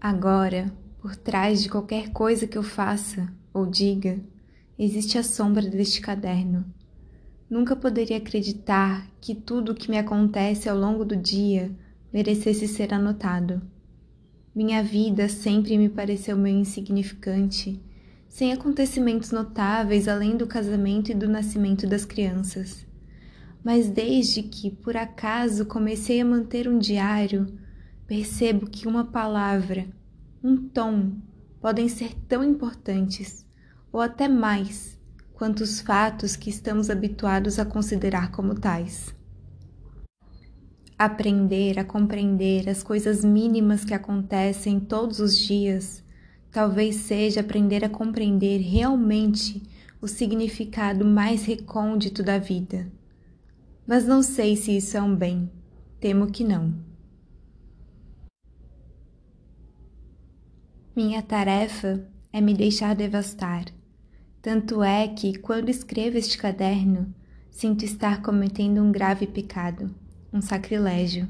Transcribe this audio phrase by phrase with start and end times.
[0.00, 4.18] Agora, por trás de qualquer coisa que eu faça ou diga,
[4.78, 6.64] existe a sombra deste caderno.
[7.50, 11.70] Nunca poderia acreditar que tudo o que me acontece ao longo do dia
[12.10, 13.60] merecesse ser anotado.
[14.54, 17.78] Minha vida sempre me pareceu meio insignificante,
[18.26, 22.86] sem acontecimentos notáveis além do casamento e do nascimento das crianças.
[23.62, 27.46] Mas desde que, por acaso, comecei a manter um diário,
[28.10, 29.86] percebo que uma palavra,
[30.42, 31.12] um tom,
[31.60, 33.46] podem ser tão importantes,
[33.92, 34.98] ou até mais,
[35.32, 39.14] quanto os fatos que estamos habituados a considerar como tais.
[40.98, 46.02] Aprender a compreender as coisas mínimas que acontecem todos os dias
[46.50, 49.62] talvez seja aprender a compreender realmente
[50.02, 52.90] o significado mais recôndito da vida.
[53.86, 55.48] Mas não sei se isso é um bem,
[56.00, 56.89] temo que não.
[60.94, 63.64] Minha tarefa é me deixar devastar.
[64.42, 67.14] Tanto é que, quando escrevo este caderno,
[67.50, 69.94] sinto estar cometendo um grave pecado
[70.32, 71.28] um sacrilégio.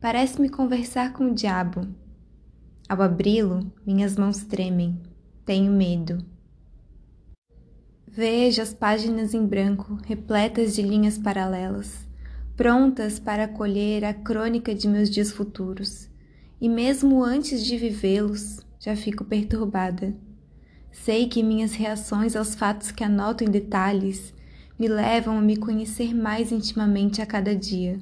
[0.00, 1.86] Parece-me conversar com o diabo.
[2.88, 5.00] Ao abri-lo, minhas mãos tremem.
[5.44, 6.24] Tenho medo.
[8.06, 12.08] Vejo as páginas em branco, repletas de linhas paralelas,
[12.56, 16.08] prontas para acolher a crônica de meus dias futuros.
[16.58, 20.14] E mesmo antes de vivê-los, já fico perturbada.
[20.92, 24.32] Sei que minhas reações aos fatos que anoto em detalhes
[24.78, 27.98] me levam a me conhecer mais intimamente a cada dia.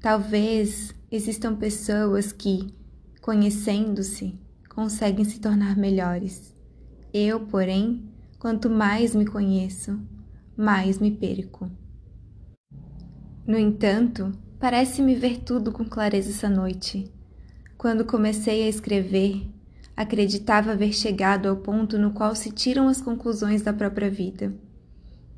[0.00, 2.74] Talvez existam pessoas que,
[3.20, 4.36] conhecendo-se,
[4.68, 6.56] conseguem se tornar melhores.
[7.14, 8.02] Eu, porém,
[8.36, 9.96] quanto mais me conheço,
[10.56, 11.70] mais me perco.
[13.46, 17.08] No entanto, parece-me ver tudo com clareza essa noite.
[17.78, 19.48] Quando comecei a escrever,
[19.96, 24.54] acreditava haver chegado ao ponto no qual se tiram as conclusões da própria vida.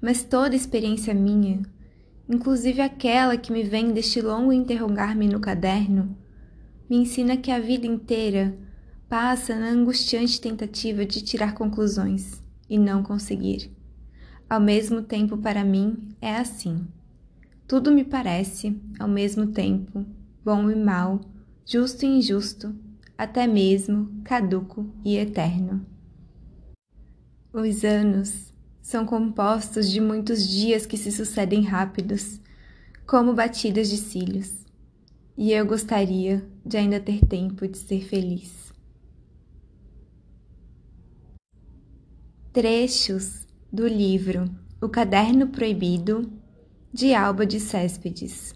[0.00, 1.63] Mas toda experiência minha,
[2.29, 6.17] inclusive aquela que me vem deste longo interrogar-me no caderno,
[6.89, 8.57] me ensina que a vida inteira
[9.08, 13.70] passa na angustiante tentativa de tirar conclusões e não conseguir.
[14.48, 16.86] Ao mesmo tempo, para mim, é assim.
[17.67, 20.05] Tudo me parece, ao mesmo tempo,
[20.45, 21.20] bom e mal,
[21.64, 22.74] justo e injusto,
[23.23, 25.87] até mesmo caduco e eterno.
[27.53, 32.41] Os anos são compostos de muitos dias que se sucedem rápidos,
[33.07, 34.67] como batidas de cílios.
[35.39, 38.73] E eu gostaria de ainda ter tempo de ser feliz.
[42.53, 44.51] Trechos do livro
[44.81, 46.29] O Caderno Proibido,
[46.93, 48.53] de Alba de Céspedes.